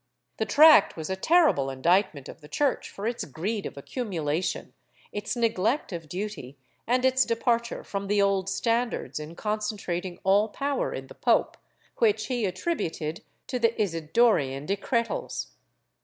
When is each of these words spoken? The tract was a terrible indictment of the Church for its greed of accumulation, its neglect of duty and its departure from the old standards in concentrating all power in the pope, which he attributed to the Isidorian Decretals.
The 0.37 0.47
tract 0.47 0.97
was 0.97 1.11
a 1.11 1.15
terrible 1.15 1.69
indictment 1.69 2.27
of 2.27 2.41
the 2.41 2.47
Church 2.47 2.89
for 2.89 3.05
its 3.05 3.23
greed 3.23 3.67
of 3.67 3.77
accumulation, 3.77 4.73
its 5.11 5.35
neglect 5.35 5.93
of 5.93 6.09
duty 6.09 6.57
and 6.87 7.05
its 7.05 7.23
departure 7.23 7.83
from 7.83 8.07
the 8.07 8.19
old 8.19 8.49
standards 8.49 9.19
in 9.19 9.35
concentrating 9.35 10.17
all 10.23 10.47
power 10.47 10.91
in 10.91 11.05
the 11.05 11.13
pope, 11.13 11.55
which 11.97 12.25
he 12.25 12.45
attributed 12.45 13.21
to 13.45 13.59
the 13.59 13.79
Isidorian 13.79 14.65
Decretals. 14.65 15.49